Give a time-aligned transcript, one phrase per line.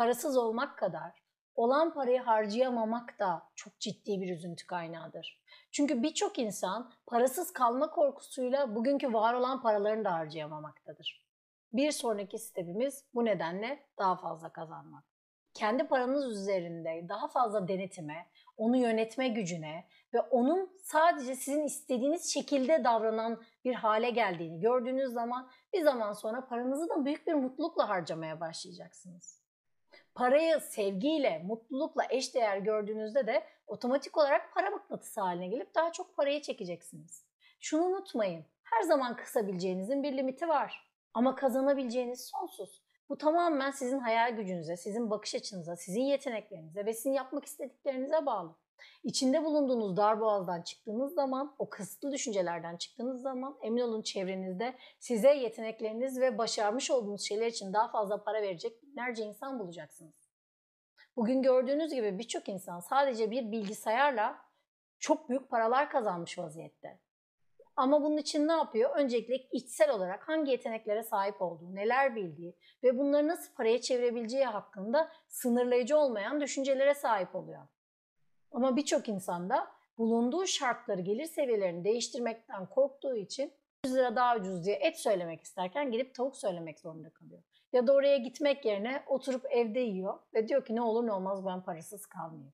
[0.00, 1.22] parasız olmak kadar
[1.54, 5.42] olan parayı harcayamamak da çok ciddi bir üzüntü kaynağıdır.
[5.72, 11.26] Çünkü birçok insan parasız kalma korkusuyla bugünkü var olan paralarını da harcayamamaktadır.
[11.72, 15.04] Bir sonraki stepimiz bu nedenle daha fazla kazanmak.
[15.54, 22.84] Kendi paranız üzerinde daha fazla denetime, onu yönetme gücüne ve onun sadece sizin istediğiniz şekilde
[22.84, 28.40] davranan bir hale geldiğini gördüğünüz zaman bir zaman sonra paranızı da büyük bir mutlulukla harcamaya
[28.40, 29.39] başlayacaksınız.
[30.14, 36.42] Parayı sevgiyle, mutlulukla eşdeğer gördüğünüzde de otomatik olarak para mıknatısı haline gelip daha çok parayı
[36.42, 37.26] çekeceksiniz.
[37.60, 38.44] Şunu unutmayın.
[38.62, 40.90] Her zaman kısabileceğinizin bir limiti var.
[41.14, 42.82] Ama kazanabileceğiniz sonsuz.
[43.08, 48.56] Bu tamamen sizin hayal gücünüze, sizin bakış açınıza, sizin yeteneklerinize ve sizin yapmak istediklerinize bağlı.
[49.04, 56.20] İçinde bulunduğunuz darboğazdan çıktığınız zaman, o kısıtlı düşüncelerden çıktığınız zaman emin olun çevrenizde size yetenekleriniz
[56.20, 60.30] ve başarmış olduğunuz şeyler için daha fazla para verecek binlerce insan bulacaksınız.
[61.16, 64.38] Bugün gördüğünüz gibi birçok insan sadece bir bilgisayarla
[64.98, 67.00] çok büyük paralar kazanmış vaziyette.
[67.76, 68.90] Ama bunun için ne yapıyor?
[68.96, 75.12] Öncelikle içsel olarak hangi yeteneklere sahip olduğu, neler bildiği ve bunları nasıl paraya çevirebileceği hakkında
[75.28, 77.62] sınırlayıcı olmayan düşüncelere sahip oluyor.
[78.52, 83.52] Ama birçok insan da bulunduğu şartları, gelir seviyelerini değiştirmekten korktuğu için
[83.84, 87.42] 100 lira daha ucuz diye et söylemek isterken gidip tavuk söylemek zorunda kalıyor.
[87.72, 91.46] Ya da oraya gitmek yerine oturup evde yiyor ve diyor ki ne olur ne olmaz
[91.46, 92.52] ben parasız kalmayayım.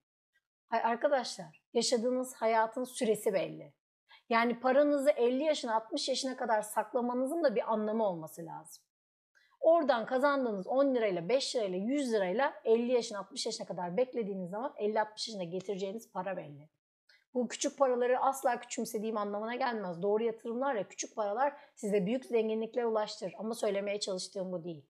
[0.68, 3.72] Hayır arkadaşlar yaşadığınız hayatın süresi belli.
[4.28, 8.84] Yani paranızı 50 yaşına 60 yaşına kadar saklamanızın da bir anlamı olması lazım.
[9.66, 14.72] Oradan kazandığınız 10 lirayla, 5 lirayla, 100 lirayla 50 yaşına, 60 yaşına kadar beklediğiniz zaman
[14.78, 16.68] 50-60 yaşına getireceğiniz para belli.
[17.34, 20.02] Bu küçük paraları asla küçümsediğim anlamına gelmez.
[20.02, 23.34] Doğru yatırımlarla küçük paralar size büyük zenginliklere ulaştırır.
[23.38, 24.86] Ama söylemeye çalıştığım bu değil.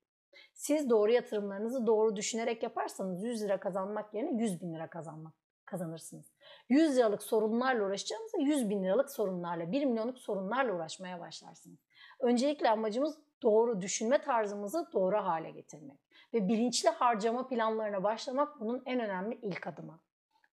[0.54, 6.32] Siz doğru yatırımlarınızı doğru düşünerek yaparsanız 100 lira kazanmak yerine 100 bin lira kazanmak kazanırsınız.
[6.68, 11.78] 100 liralık sorunlarla uğraşacağınızda 100 bin liralık sorunlarla, 1 milyonluk sorunlarla uğraşmaya başlarsınız.
[12.20, 15.98] Öncelikle amacımız doğru düşünme tarzımızı doğru hale getirmek.
[16.34, 20.00] Ve bilinçli harcama planlarına başlamak bunun en önemli ilk adımı.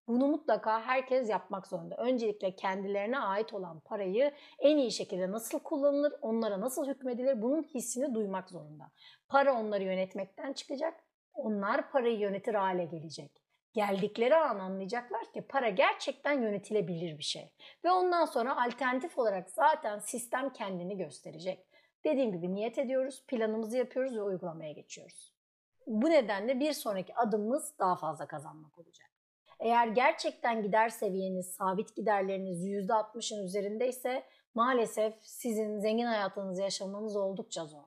[0.07, 1.95] Bunu mutlaka herkes yapmak zorunda.
[1.95, 8.15] Öncelikle kendilerine ait olan parayı en iyi şekilde nasıl kullanılır, onlara nasıl hükmedilir bunun hissini
[8.15, 8.91] duymak zorunda.
[9.27, 16.41] Para onları yönetmekten çıkacak, onlar parayı yönetir hale gelecek geldikleri an anlayacaklar ki para gerçekten
[16.41, 17.51] yönetilebilir bir şey.
[17.85, 21.65] Ve ondan sonra alternatif olarak zaten sistem kendini gösterecek.
[22.05, 25.33] Dediğim gibi niyet ediyoruz, planımızı yapıyoruz ve uygulamaya geçiyoruz.
[25.87, 29.09] Bu nedenle bir sonraki adımımız daha fazla kazanmak olacak.
[29.59, 34.23] Eğer gerçekten gider seviyeniz, sabit giderleriniz %60'ın üzerindeyse
[34.55, 37.83] maalesef sizin zengin hayatınızı yaşamanız oldukça zor.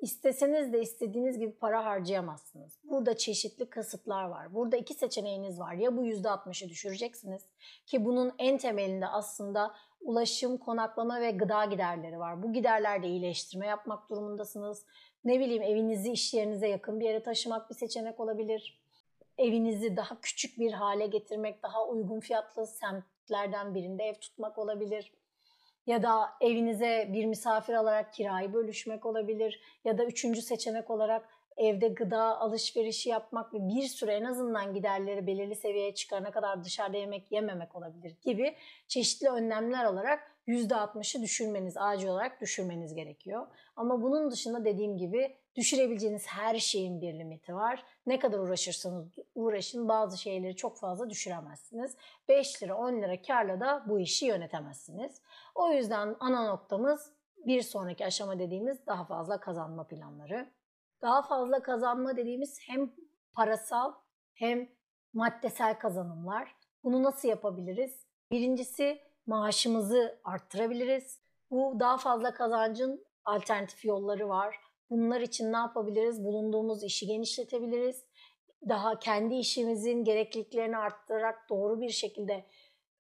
[0.00, 2.78] İsteseniz de istediğiniz gibi para harcayamazsınız.
[2.84, 4.54] Burada çeşitli kısıtlar var.
[4.54, 5.72] Burada iki seçeneğiniz var.
[5.72, 7.42] Ya bu %60'ı düşüreceksiniz
[7.86, 12.42] ki bunun en temelinde aslında ulaşım, konaklama ve gıda giderleri var.
[12.42, 14.86] Bu giderlerde iyileştirme yapmak durumundasınız.
[15.24, 18.82] Ne bileyim evinizi iş yerinize yakın bir yere taşımak bir seçenek olabilir.
[19.38, 25.12] Evinizi daha küçük bir hale getirmek, daha uygun fiyatlı semtlerden birinde ev tutmak olabilir
[25.86, 31.88] ya da evinize bir misafir alarak kirayı bölüşmek olabilir ya da üçüncü seçenek olarak evde
[31.88, 37.32] gıda alışverişi yapmak ve bir süre en azından giderleri belirli seviyeye çıkarana kadar dışarıda yemek
[37.32, 38.56] yememek olabilir gibi
[38.88, 43.46] çeşitli önlemler alarak %60'ı düşürmeniz, acil olarak düşürmeniz gerekiyor.
[43.76, 47.84] Ama bunun dışında dediğim gibi düşürebileceğiniz her şeyin bir limiti var.
[48.06, 51.96] Ne kadar uğraşırsanız uğraşın bazı şeyleri çok fazla düşüremezsiniz.
[52.28, 55.20] 5 lira 10 lira karla da bu işi yönetemezsiniz.
[55.54, 57.12] O yüzden ana noktamız
[57.46, 60.50] bir sonraki aşama dediğimiz daha fazla kazanma planları.
[61.02, 62.92] Daha fazla kazanma dediğimiz hem
[63.34, 63.92] parasal
[64.34, 64.68] hem
[65.12, 66.56] maddesel kazanımlar.
[66.84, 68.06] Bunu nasıl yapabiliriz?
[68.30, 71.20] Birincisi maaşımızı arttırabiliriz.
[71.50, 74.56] Bu daha fazla kazancın alternatif yolları var.
[74.92, 76.24] Bunlar için ne yapabiliriz?
[76.24, 78.04] Bulunduğumuz işi genişletebiliriz.
[78.68, 82.44] Daha kendi işimizin gerekliliklerini arttırarak doğru bir şekilde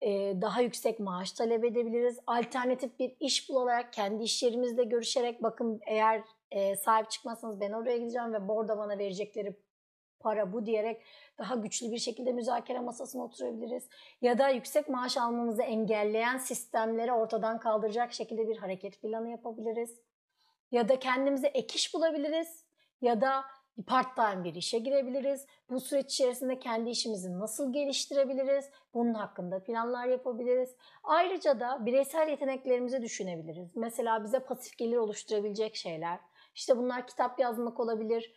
[0.01, 2.19] e, daha yüksek maaş talep edebiliriz.
[2.27, 7.97] Alternatif bir iş bularak kendi iş yerimizde görüşerek bakın eğer e, sahip çıkmazsanız ben oraya
[7.97, 9.57] gideceğim ve orada bana verecekleri
[10.21, 11.03] para bu diyerek
[11.39, 13.89] daha güçlü bir şekilde müzakere masasına oturabiliriz.
[14.23, 20.01] Ya da yüksek maaş almamızı engelleyen sistemleri ortadan kaldıracak şekilde bir hareket planı yapabiliriz.
[20.71, 22.65] Ya da kendimize ek iş bulabiliriz.
[23.01, 23.45] Ya da
[23.87, 25.47] part time bir işe girebiliriz.
[25.71, 28.71] Bu süreç içerisinde kendi işimizi nasıl geliştirebiliriz?
[28.95, 30.77] Bunun hakkında planlar yapabiliriz.
[31.05, 33.77] Ayrıca da bireysel yeteneklerimizi düşünebiliriz.
[33.77, 36.19] Mesela bize pasif gelir oluşturabilecek şeyler.
[36.55, 38.33] İşte bunlar kitap yazmak olabilir,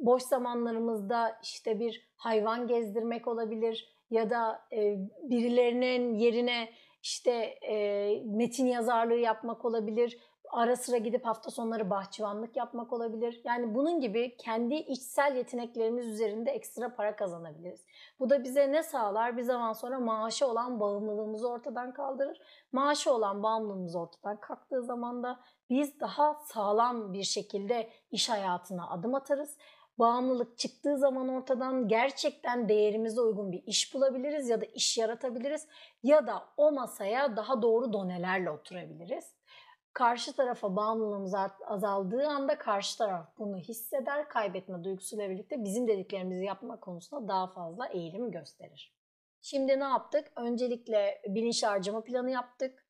[0.00, 6.68] boş zamanlarımızda işte bir hayvan gezdirmek olabilir ya da e, birilerinin yerine
[7.02, 7.32] işte
[7.68, 10.18] e, metin yazarlığı yapmak olabilir.
[10.50, 13.40] Ara sıra gidip hafta sonları bahçıvanlık yapmak olabilir.
[13.44, 17.84] Yani bunun gibi kendi içsel yeteneklerimiz üzerinde ekstra para kazanabiliriz.
[18.20, 19.36] Bu da bize ne sağlar?
[19.36, 22.40] Bir zaman sonra maaşı olan bağımlılığımızı ortadan kaldırır.
[22.72, 25.40] Maaşı olan bağımlılığımız ortadan kalktığı zaman da
[25.70, 29.56] biz daha sağlam bir şekilde iş hayatına adım atarız
[29.98, 35.68] bağımlılık çıktığı zaman ortadan gerçekten değerimize uygun bir iş bulabiliriz ya da iş yaratabiliriz
[36.02, 39.35] ya da o masaya daha doğru donelerle oturabiliriz.
[39.96, 41.34] Karşı tarafa bağımlılığımız
[41.66, 47.86] azaldığı anda karşı taraf bunu hisseder, kaybetme duygusuyla birlikte bizim dediklerimizi yapma konusunda daha fazla
[47.86, 48.94] eğilim gösterir.
[49.42, 50.32] Şimdi ne yaptık?
[50.36, 52.86] Öncelikle bilinç harcama planı yaptık.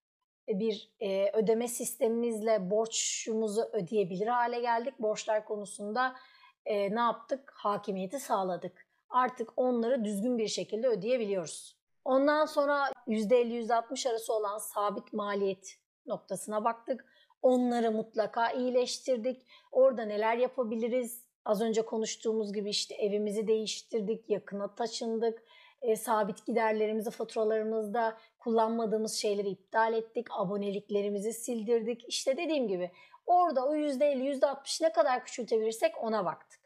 [0.48, 4.94] Bir e, ödeme sistemimizle borçumuzu ödeyebilir hale geldik.
[4.98, 6.16] Borçlar konusunda
[6.64, 7.52] e, ne yaptık?
[7.56, 8.86] Hakimiyeti sağladık.
[9.08, 11.76] Artık onları düzgün bir şekilde ödeyebiliyoruz.
[12.04, 17.04] Ondan sonra %50-%60 arası olan sabit maliyet noktasına baktık.
[17.42, 19.46] Onları mutlaka iyileştirdik.
[19.72, 21.26] Orada neler yapabiliriz?
[21.44, 25.42] Az önce konuştuğumuz gibi işte evimizi değiştirdik, yakına taşındık.
[25.82, 30.26] E, sabit giderlerimizi faturalarımızda kullanmadığımız şeyleri iptal ettik.
[30.30, 32.04] Aboneliklerimizi sildirdik.
[32.08, 32.90] İşte dediğim gibi
[33.26, 36.60] Orada o %50, %60 ne kadar küçültebilirsek ona baktık.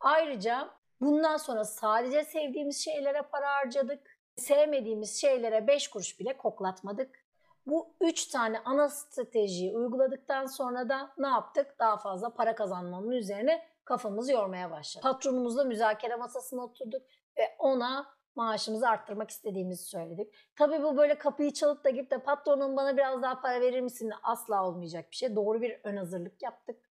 [0.00, 0.70] Ayrıca
[1.00, 4.18] bundan sonra sadece sevdiğimiz şeylere para harcadık.
[4.36, 7.23] Sevmediğimiz şeylere 5 kuruş bile koklatmadık.
[7.66, 11.74] Bu 3 tane ana stratejiyi uyguladıktan sonra da ne yaptık?
[11.78, 15.02] Daha fazla para kazanmanın üzerine kafamızı yormaya başladık.
[15.02, 17.02] Patronumuzla müzakere masasına oturduk
[17.38, 20.34] ve ona maaşımızı arttırmak istediğimizi söyledik.
[20.56, 24.12] Tabii bu böyle kapıyı çalıp da gidip de patronum bana biraz daha para verir misin
[24.22, 25.36] asla olmayacak bir şey.
[25.36, 26.90] Doğru bir ön hazırlık yaptık.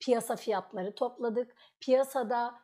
[0.00, 1.54] Piyasa fiyatları topladık.
[1.80, 2.54] Piyasada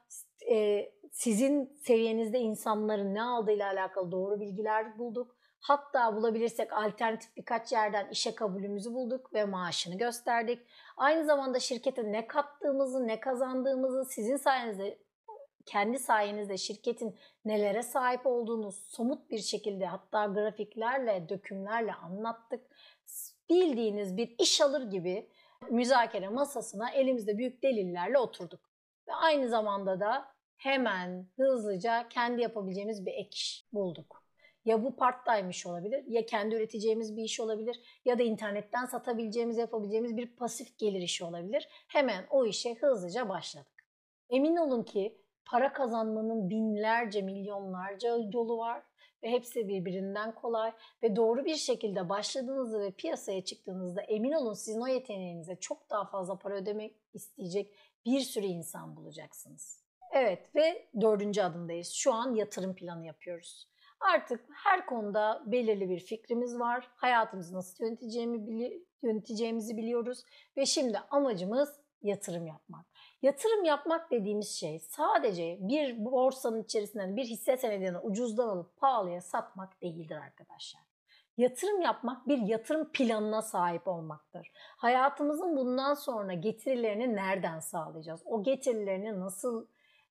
[0.51, 5.36] e, sizin seviyenizde insanların ne aldığıyla alakalı doğru bilgiler bulduk.
[5.61, 10.67] Hatta bulabilirsek alternatif birkaç yerden işe kabulümüzü bulduk ve maaşını gösterdik.
[10.97, 14.99] Aynı zamanda şirkete ne kattığımızı, ne kazandığımızı sizin sayenizde
[15.67, 22.67] kendi sayenizde şirketin nelere sahip olduğunu somut bir şekilde hatta grafiklerle, dökümlerle anlattık.
[23.51, 25.29] Bildiğiniz bir iş alır gibi
[25.71, 28.61] müzakere masasına elimizde büyük delillerle oturduk.
[29.09, 34.26] Ve aynı zamanda da hemen hızlıca kendi yapabileceğimiz bir ek iş bulduk.
[34.67, 39.59] Ya bu part-time iş olabilir, ya kendi üreteceğimiz bir iş olabilir ya da internetten satabileceğimiz,
[39.59, 41.69] yapabileceğimiz bir pasif gelir işi olabilir.
[41.89, 43.85] Hemen o işe hızlıca başladık.
[44.31, 48.83] Emin olun ki para kazanmanın binlerce, milyonlarca yolu var
[49.23, 50.73] ve hepsi birbirinden kolay
[51.03, 56.05] ve doğru bir şekilde başladığınızda ve piyasaya çıktığınızda emin olun sizin o yeteneğinize çok daha
[56.05, 57.75] fazla para ödemek isteyecek
[58.07, 59.85] bir sürü insan bulacaksınız.
[60.13, 61.89] Evet ve dördüncü adımdayız.
[61.93, 63.69] Şu an yatırım planı yapıyoruz.
[64.01, 66.89] Artık her konuda belirli bir fikrimiz var.
[66.97, 67.85] Hayatımızı nasıl
[69.03, 70.25] yöneteceğimizi biliyoruz
[70.57, 72.87] ve şimdi amacımız yatırım yapmak.
[73.23, 79.83] Yatırım yapmak dediğimiz şey sadece bir borsanın içerisinden bir hisse senedini ucuzdan alıp pahalıya satmak
[79.83, 80.83] değildir arkadaşlar.
[81.37, 84.53] Yatırım yapmak bir yatırım planına sahip olmaktır.
[84.55, 88.23] Hayatımızın bundan sonra getirilerini nereden sağlayacağız?
[88.25, 89.67] O getirilerini nasıl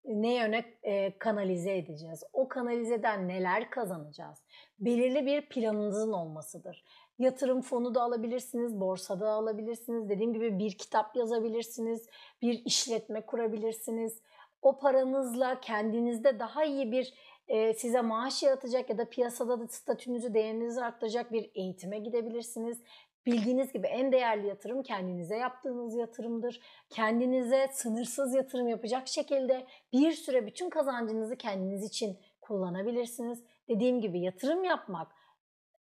[0.07, 2.23] ne yöne e, kanalize edeceğiz?
[2.33, 4.39] O kanalizeden neler kazanacağız?
[4.79, 6.83] Belirli bir planınızın olmasıdır.
[7.19, 10.09] Yatırım fonu da alabilirsiniz, borsada alabilirsiniz.
[10.09, 12.07] Dediğim gibi bir kitap yazabilirsiniz,
[12.41, 14.21] bir işletme kurabilirsiniz.
[14.61, 17.13] O paranızla kendinizde daha iyi bir
[17.47, 22.81] e, size maaş yaratacak ya da piyasada da statünüzü, değerinizi arttıracak bir eğitime gidebilirsiniz.
[23.25, 26.59] Bildiğiniz gibi en değerli yatırım kendinize yaptığınız yatırımdır.
[26.89, 33.43] Kendinize sınırsız yatırım yapacak şekilde bir süre bütün kazancınızı kendiniz için kullanabilirsiniz.
[33.69, 35.11] Dediğim gibi yatırım yapmak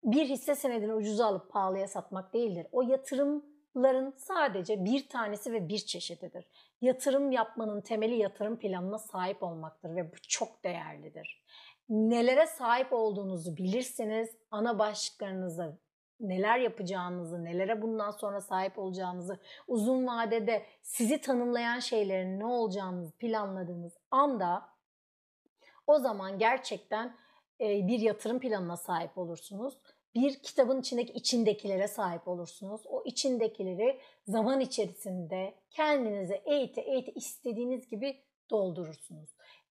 [0.05, 2.67] bir hisse senedini ucuza alıp pahalıya satmak değildir.
[2.73, 6.47] O yatırımların sadece bir tanesi ve bir çeşididir.
[6.81, 11.45] Yatırım yapmanın temeli yatırım planına sahip olmaktır ve bu çok değerlidir.
[11.89, 15.79] Nelere sahip olduğunuzu bilirseniz ana başlıklarınızı
[16.21, 23.97] neler yapacağınızı, nelere bundan sonra sahip olacağınızı, uzun vadede sizi tanımlayan şeylerin ne olacağını planladığınız
[24.11, 24.69] anda
[25.87, 27.17] o zaman gerçekten
[27.61, 29.79] bir yatırım planına sahip olursunuz.
[30.15, 32.83] Bir kitabın içindeki içindekilere sahip olursunuz.
[32.87, 39.31] O içindekileri zaman içerisinde kendinize eğite eğite istediğiniz gibi doldurursunuz.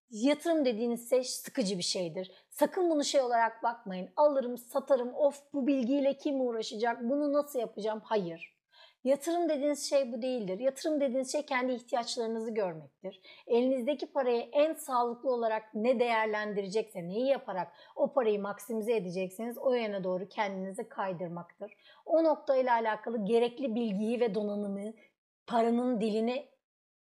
[0.09, 2.31] Yatırım dediğiniz şey sıkıcı bir şeydir.
[2.49, 4.09] Sakın bunu şey olarak bakmayın.
[4.15, 8.01] Alırım, satarım, of bu bilgiyle kim uğraşacak, bunu nasıl yapacağım?
[8.03, 8.57] Hayır.
[9.03, 10.59] Yatırım dediğiniz şey bu değildir.
[10.59, 13.21] Yatırım dediğiniz şey kendi ihtiyaçlarınızı görmektir.
[13.47, 20.03] Elinizdeki parayı en sağlıklı olarak ne değerlendirecekse, neyi yaparak o parayı maksimize edecekseniz o yöne
[20.03, 21.73] doğru kendinizi kaydırmaktır.
[22.05, 24.93] O noktayla alakalı gerekli bilgiyi ve donanımı,
[25.47, 26.47] paranın dilini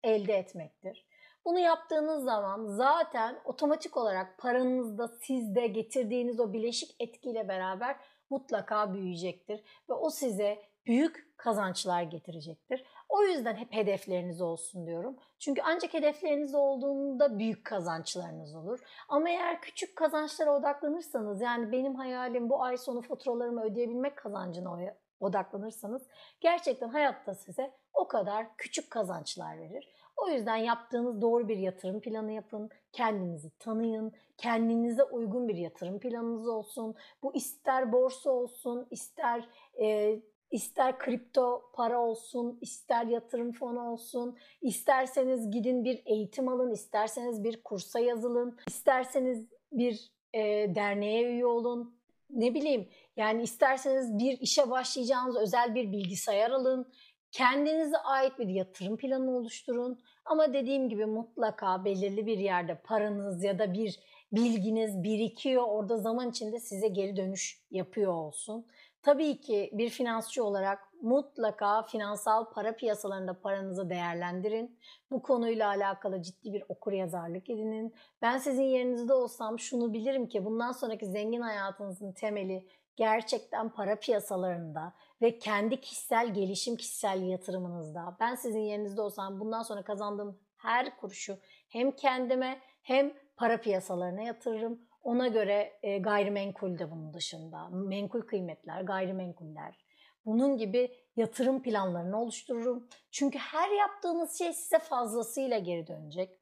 [0.03, 1.10] elde etmektir.
[1.45, 7.95] Bunu yaptığınız zaman zaten otomatik olarak paranızda sizde getirdiğiniz o bileşik etkiyle beraber
[8.29, 12.83] mutlaka büyüyecektir ve o size büyük kazançlar getirecektir.
[13.09, 15.15] O yüzden hep hedefleriniz olsun diyorum.
[15.39, 18.79] Çünkü ancak hedefleriniz olduğunda büyük kazançlarınız olur.
[19.09, 24.79] Ama eğer küçük kazançlara odaklanırsanız yani benim hayalim bu ay sonu faturalarımı ödeyebilmek kazancına
[25.19, 26.07] odaklanırsanız
[26.39, 29.89] gerçekten hayatta size o kadar küçük kazançlar verir.
[30.21, 36.47] O yüzden yaptığınız doğru bir yatırım planı yapın, kendinizi tanıyın, kendinize uygun bir yatırım planınız
[36.47, 36.95] olsun.
[37.23, 39.49] Bu ister borsa olsun, ister
[39.79, 40.19] e,
[40.51, 47.63] ister kripto para olsun, ister yatırım fonu olsun, isterseniz gidin bir eğitim alın, isterseniz bir
[47.63, 50.41] kursa yazılın, isterseniz bir e,
[50.75, 51.95] derneğe üye olun.
[52.29, 56.87] Ne bileyim yani isterseniz bir işe başlayacağınız özel bir bilgisayar alın.
[57.31, 59.99] Kendinize ait bir yatırım planı oluşturun.
[60.25, 63.99] Ama dediğim gibi mutlaka belirli bir yerde paranız ya da bir
[64.31, 65.63] bilginiz birikiyor.
[65.67, 68.65] Orada zaman içinde size geri dönüş yapıyor olsun.
[69.03, 74.77] Tabii ki bir finansçı olarak mutlaka finansal para piyasalarında paranızı değerlendirin.
[75.11, 77.93] Bu konuyla alakalı ciddi bir okur yazarlık edinin.
[78.21, 84.93] Ben sizin yerinizde olsam şunu bilirim ki bundan sonraki zengin hayatınızın temeli gerçekten para piyasalarında
[85.21, 88.17] ve kendi kişisel gelişim, kişisel yatırımınızda.
[88.19, 91.37] Ben sizin yerinizde olsam bundan sonra kazandığım her kuruşu
[91.69, 94.81] hem kendime hem para piyasalarına yatırırım.
[95.03, 97.69] Ona göre e, gayrimenkul de bunun dışında.
[97.69, 99.85] Menkul kıymetler, gayrimenkuller.
[100.25, 102.87] Bunun gibi yatırım planlarını oluştururum.
[103.11, 106.40] Çünkü her yaptığınız şey size fazlasıyla geri dönecek.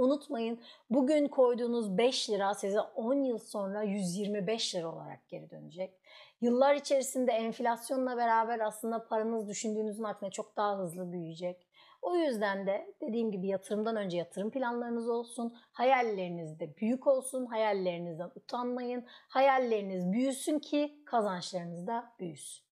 [0.00, 6.00] Unutmayın bugün koyduğunuz 5 lira size 10 yıl sonra 125 lira olarak geri dönecek.
[6.40, 11.68] Yıllar içerisinde enflasyonla beraber aslında paranız düşündüğünüzün aksine çok daha hızlı büyüyecek.
[12.02, 15.56] O yüzden de dediğim gibi yatırımdan önce yatırım planlarınız olsun.
[15.72, 17.46] Hayalleriniz de büyük olsun.
[17.46, 19.04] Hayallerinizden utanmayın.
[19.28, 22.69] Hayalleriniz büyüsün ki kazançlarınız da büyüsün.